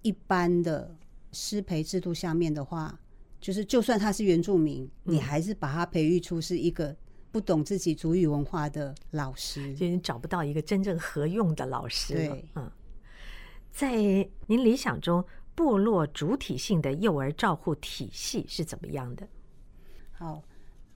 [0.02, 0.94] 一般的
[1.32, 2.98] 师培制度下面的话，
[3.40, 6.94] 就是就算他是原住民，你还是把他培育出是一个
[7.30, 9.74] 不懂自己族语文化的老师。
[9.74, 12.44] 就你找不到一个真正合用的老师了对。
[12.56, 12.70] 嗯，
[13.70, 13.96] 在
[14.46, 19.26] 您理想中，部落主体性的幼儿照护体系是怎么样的？
[20.10, 20.42] 好，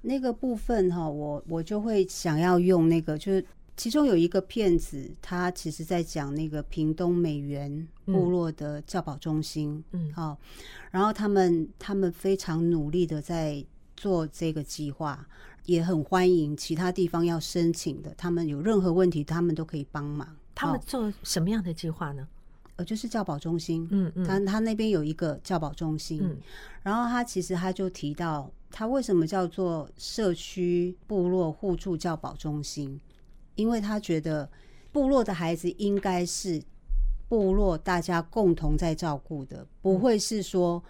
[0.01, 3.44] 那个部分哈，我我就会想要用那个，就是
[3.77, 10.13] 其中有一个片子，他其实在讲那个屏东美元部落的教保中心，嗯。
[10.13, 10.39] 好，
[10.91, 13.65] 然后他们他们非常努力的在
[13.97, 15.27] 做这个计划，
[15.67, 20.37] 也很欢迎其他地方要申请的，他们有任何问题，他们都可以帮忙。
[20.55, 22.29] 他们做什么样的计划呢？
[22.77, 24.25] 呃，就是教保中心，嗯嗯。
[24.25, 26.39] 他他那边有一个教保中心，嗯。
[26.83, 33.01] 然后他其实他就提到，他为什么叫做社区部落互助教保中心，
[33.55, 34.49] 因为他觉得
[34.93, 36.62] 部落的孩子应该是
[37.29, 40.83] 部落大家共同在照顾的，不会是说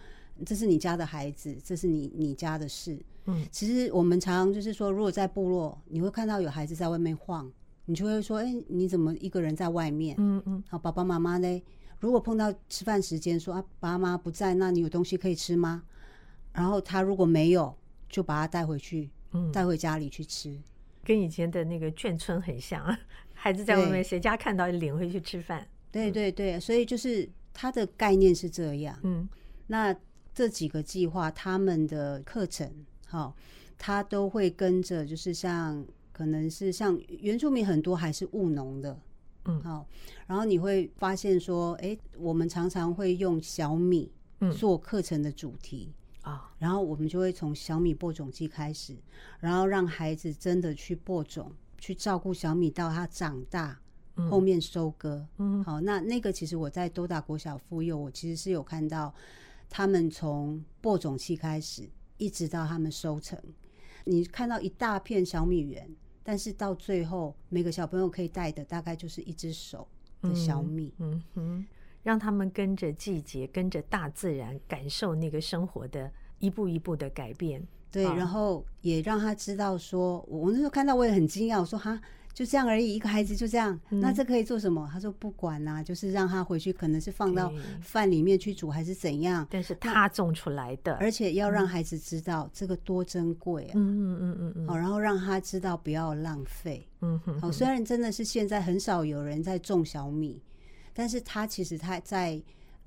[0.44, 2.98] 这是你家的孩子，这是你你家的事。
[3.27, 7.50] 嗯，其实我们常常就是说，如果在部落，你会看到有孩子在外面晃，
[7.87, 10.15] 你就会说，哎、你怎么一个人在外面？
[10.19, 11.62] 嗯嗯好，爸爸妈妈呢，
[11.98, 15.85] 如果碰到吃饭时间，说啊，爸妈不在，那你有东西可以吃吗？
[16.52, 17.75] 然后他如果没有，
[18.08, 20.60] 就把他带回去，嗯，带回家里去吃。
[21.05, 22.85] 跟以前的那个眷村很像，
[23.35, 25.67] 孩子在外面谁家看到领回去吃饭。
[25.92, 28.98] 对对对，所以就是他的概念是这样。
[29.02, 29.29] 嗯
[29.67, 29.94] 那
[30.35, 32.69] 这几个计划，他们的课程，
[33.07, 33.35] 好、
[33.79, 39.00] 他都会跟着，就是像可能是像原住民很多还是务农的，
[39.44, 39.87] 嗯好、
[40.27, 45.92] 然后你会发现说，哎，我们常常会用小米嗯做课程的主题。
[46.25, 48.96] 啊，然后我们就会从小米播种季开始，
[49.38, 53.79] 然后让孩子真的去播种，去照顾小米到它长大，
[54.16, 54.29] 嗯。
[54.31, 55.27] 后面收割。
[55.37, 55.62] 嗯。
[55.62, 59.14] 好，那那个其实我在多大国小妇幼，我其实是有看到
[59.68, 63.38] 他们从播种期开始，一直到他们收成，
[64.04, 65.87] 你看到一大片小米园，
[66.22, 69.87] 但是到最后每个小朋友可以带的大概就是一只手
[70.22, 70.94] 的小米。
[70.98, 71.66] 嗯哼，
[72.05, 77.67] 让他们跟着季节，跟着大自然，感受那个生活的一步一步的改变。
[77.90, 82.00] 对，啊然后也让他知道说，我我那时候看到我也很惊讶，我说哈，
[82.33, 84.88] 就这样而已，一个孩子就这样，那嗯这可以做什么？
[84.92, 93.73] 他说不管啦、就是让他回去，可能是放到饭里面去煮，还是怎样，但是他种出来的，而且要让孩子知道这个多珍贵啊。
[93.77, 96.87] 嗯嗯嗯嗯嗯好，然后让他知道不要浪费。
[97.00, 100.42] 嗯哼好，虽然真的是现在很少有人在种小米，
[100.95, 102.40] 但是它其实它在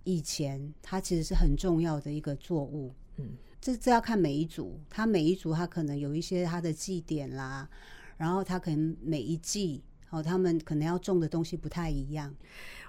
[0.04, 2.96] 以前，它其实是很重要的一个作物。
[3.18, 7.70] 嗯，这这要看每一组，它每一组它可能有一些它的祭典啦，
[8.16, 12.34] 然后它可能每一季，哦，他们可能要种的东西不太一样。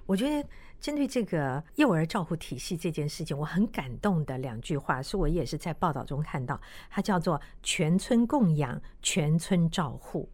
[0.06, 0.48] 我觉得
[0.80, 6.58] 针对这个幼儿照护体系这件事情，我很感动的两句话，是我也是在报道中看到，
[6.88, 10.28] 它叫做“全村供养，全村照护”。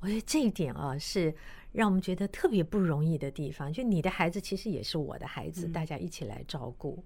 [0.00, 1.32] 我觉得这一点啊，是
[1.72, 3.72] 让我们觉得特别不容易的地方。
[3.72, 7.02] 就你的孩子其实也是我的孩子，大家一起来照顾。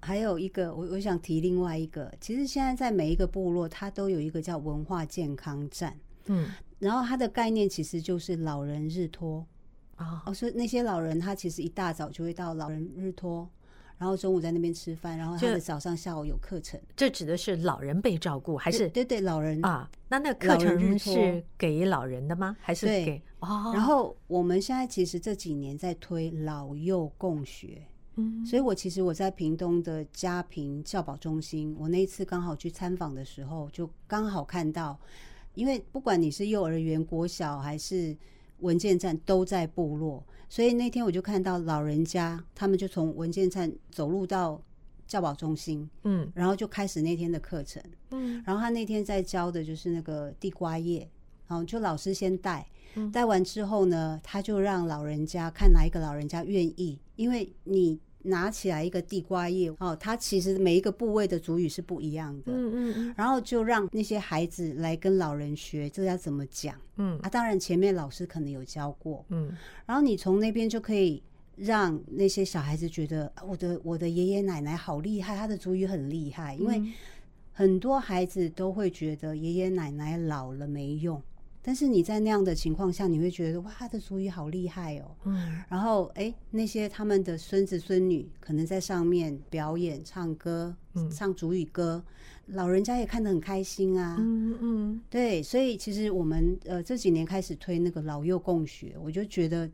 [0.00, 9.46] 还有一个，我我想提另外一个，其实现在在每一个部落，它都有一个叫文化健康站，嗯然后它的概念其实就是老人日托。
[9.96, 13.48] 啊、哦，所以那些老人他其实一大早就会到老人日托，
[14.02, 19.88] 然后中午在那边吃饭，然后他就的早上下午有课程，这指的是老人被照顾，还是对对对老人啊？
[20.08, 22.56] 那那课程是给老人的吗？
[22.60, 23.70] 还是对给哦？
[23.72, 27.80] 然后我们现在其实这几年在推老幼共学，
[28.16, 34.98] 嗯所以我其实我在屏东的家平教保中心，我那一次刚好去参访的时候，就刚好看到，
[35.54, 38.16] 因为不管你是幼儿园、国小还是
[38.62, 44.60] 文件站，都在部落，所以那天我就看到老人家他们就从文件站走路到
[45.06, 46.30] 教保中心，嗯。
[46.34, 47.82] 然后就开始那天的课程。
[48.10, 48.42] 嗯。
[48.46, 51.08] 然后他那天在教的就是那个地瓜叶，
[51.46, 52.66] 然后就老师先带。
[52.94, 63.14] 嗯，带完之后呢，他就让老人家看哪一个老人家愿意，因为你拿起来一个地瓜叶哦，它其实每一个部位的主语是不一样的，嗯嗯嗯。
[63.16, 66.74] 然后就让那些孩子来跟老人学这要怎么讲？
[66.96, 67.18] 嗯。
[67.18, 69.56] 啊，当然前面老师可能有教过，嗯。
[69.86, 71.22] 然后你从那边就可以
[71.56, 76.92] 让那些小孩子觉得，啊我的我的爷爷奶奶好厉害，他的主语很厉害，因为嗯。
[77.54, 81.22] 很多孩子都会觉得爷爷奶奶老了没用，
[81.64, 85.14] 但是你在那样的情况下，你会觉得哇，他的主语好厉害哦。
[85.24, 85.62] 嗯。
[85.68, 91.08] 然后哎，那些他们的孙子孙女可能在上面表演、唱歌、嗯。
[91.10, 92.04] 唱主语歌，
[92.46, 94.16] 老人家也看得很开心啊。
[94.18, 99.70] 嗯嗯对，所以其实我们呃这几年开始推那个老幼共学，我就觉得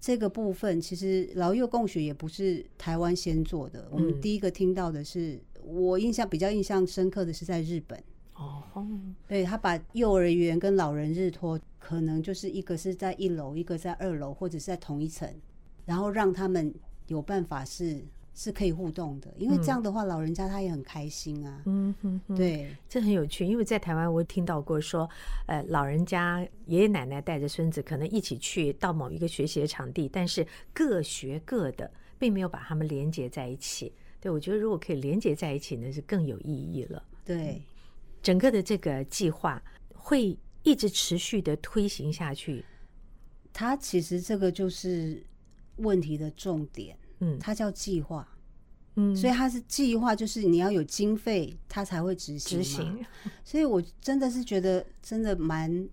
[0.00, 4.02] 这个部分其实老幼共学也不是台湾先做的，我嗯。
[4.02, 8.00] 们第一个听到的是我印象比较印象深刻的是在日本，
[8.34, 8.62] 哦
[9.28, 15.28] 对他把幼儿园跟老人日托可能就是一个是在一楼，一个在二楼，或者是在同一层，
[15.84, 16.72] 然后让他们
[17.08, 18.02] 有办法是
[18.34, 22.74] 是可以互动的，因为这样的话老人家他也很开心啊，嗯哼,哼，对。
[22.88, 25.08] 这很有趣，因为在台湾我听到过说，
[25.46, 33.92] 呃，老人家爷爷奶奶带着孙子可能一起去到某一个学习的场地，但是各学各的，并没有把他们连接在一起。
[34.18, 37.02] 对我觉得如果可以连接在一起，呢是更有意义了。
[37.24, 37.60] 对，
[38.22, 39.62] 整个的这个计划
[39.94, 42.64] 会一直持续的推行下去。
[43.52, 45.22] 它其实这个就是
[45.76, 48.26] 问题的重点，嗯它叫计划，
[48.96, 52.58] 嗯，所以它是计划，就是你要有经费，它才会执行。
[52.58, 53.04] 执行，
[53.44, 55.88] 所以我真的是觉得真的蛮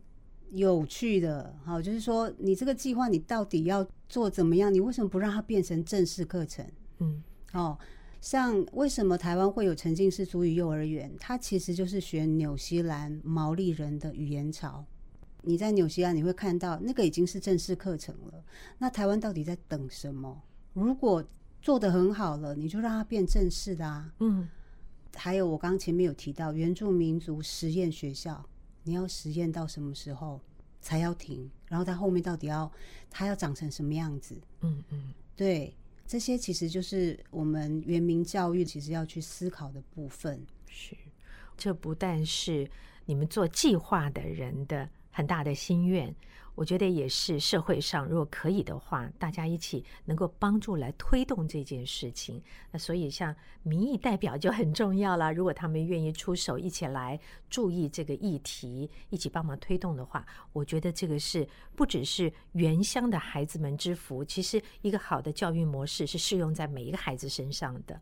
[0.52, 4.74] 有趣的，好，就是说你这个计划你到底要做怎么样？
[4.74, 6.66] 你为什么不让它变成正式课程？
[7.00, 7.24] 嗯
[7.54, 7.78] 哦，
[8.22, 11.12] 像为什么台湾会有沉浸式足语幼儿园？
[11.20, 14.86] 它其实就是学纽西兰毛利人的语言潮。
[15.42, 18.44] 你在纽西兰你会看到那个已经是正式课程了，
[18.78, 20.42] 那台湾到底在等什么？
[20.74, 21.24] 如果
[21.62, 24.14] 做得很好了，你就让它变正式的啊。
[24.20, 24.48] 嗯
[25.16, 28.48] 还有我刚刚前面有提到原住民族实验学校，
[28.84, 30.40] 你要实验到什么时候
[30.82, 31.50] 才要停？
[31.68, 32.72] 然后它后面到底要
[33.10, 34.38] 它要长成什么样子？
[34.62, 35.74] 嗯嗯对，
[36.10, 40.44] 这些其实就是我们原民教育其实要去思考的部分。
[40.66, 40.98] 是。
[41.56, 42.68] 这不但是
[43.06, 46.12] 你们做计划的人的很大的心愿，
[46.60, 52.44] 我觉得也是社会上如果可以的话，大家一起能够帮助来推动这件事情。
[52.70, 53.34] 那所以像
[53.64, 55.32] 民意代表就很重要了。
[55.32, 57.18] 如果他们愿意出手，一起来
[57.50, 61.48] 注意这个议题，一起帮忙推动的话，我觉得这个是
[61.78, 67.98] 不只是原乡的孩子们之福，其实一个好的教育模式是适用在每一个孩子身上的。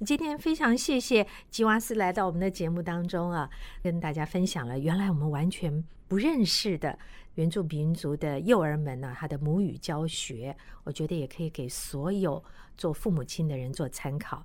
[0.00, 3.48] 今天非常谢谢吉瓦斯来到我们的节目当中啊，
[3.82, 6.98] 跟大家分享了原来我们完全不认识的
[7.36, 12.42] 原住民族的幼儿们呢，他的母语教学，我觉得也可以给所有
[12.76, 14.44] 做父母亲的人做参考。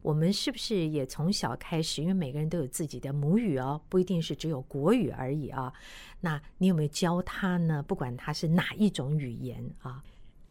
[0.00, 2.00] 我们是不是也从小开始？
[2.00, 5.72] 因为每个人都有自己的母语哦，不一定是只有国语而已啊。
[6.20, 7.82] 那你有没有教他呢？
[7.82, 10.02] 不管他是哪一种语言啊？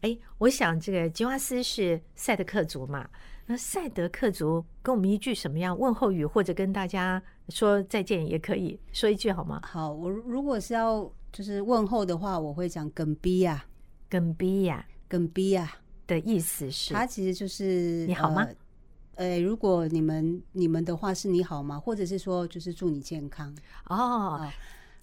[0.02, 3.08] 哎，我想这个吉瓦斯是赛德克族嘛。
[3.46, 9.60] 那赛德克族跟我们一句什么样问候语，或者跟大家说再见也可以说一句好吗？
[9.64, 13.64] 好，我如果是要就是问候的话，我会讲“梗逼呀，
[14.08, 15.70] 梗逼呀，梗逼呀”
[16.06, 18.48] 的意思是，它其实就是你好吗？
[19.16, 21.78] 呃，如果你们你们的话是你好吗？
[21.78, 23.54] 或者是说就是祝你健康
[23.90, 24.50] 哦，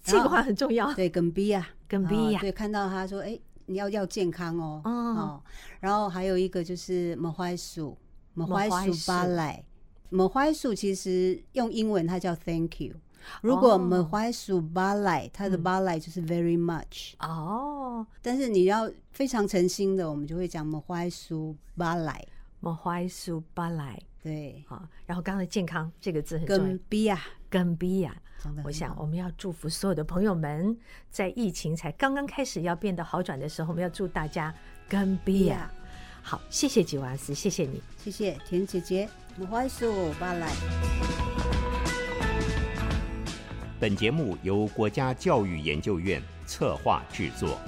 [0.02, 0.92] 这个话很重要。
[0.94, 5.42] 对，跟逼呀，跟逼呀，对，看到他说哎，你要要健康哦，哦，
[5.78, 7.96] 然后还有一个就是莫怀鼠。
[8.34, 9.64] 莫怀鼠巴莱，
[10.10, 12.94] 莫怀鼠其实用英文它叫 Thank you。
[13.40, 18.06] 如果莫怀鼠巴莱，它的巴莱就是 Very much 哦。
[18.20, 22.26] 但是你要非常诚心的，我们就会讲莫怀鼠巴莱，
[22.58, 24.00] 莫怀鼠巴莱。
[24.22, 24.88] 对，好。
[25.06, 28.16] 然后刚才健康这个字很重要，跟 B 呀，跟 B 呀。
[28.64, 30.76] 我想我们要祝福所有的朋友们，
[31.08, 34.52] 在疫情才刚刚开始要变得好转的时候，我们要祝大家
[34.88, 35.72] 跟 B 呀。
[36.22, 40.50] 好，谢谢吉瓦斯，谢谢你，谢谢田姐姐，不坏树巴来。
[43.80, 47.58] 本节目由国家教育研究院策划制作。